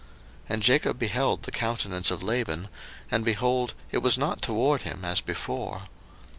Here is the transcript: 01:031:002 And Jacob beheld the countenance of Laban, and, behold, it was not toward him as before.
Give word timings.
01:031:002 0.01 0.09
And 0.55 0.63
Jacob 0.63 0.97
beheld 0.97 1.43
the 1.43 1.51
countenance 1.51 2.09
of 2.09 2.23
Laban, 2.23 2.69
and, 3.11 3.23
behold, 3.23 3.75
it 3.91 3.99
was 3.99 4.17
not 4.17 4.41
toward 4.41 4.81
him 4.81 5.05
as 5.05 5.21
before. 5.21 5.83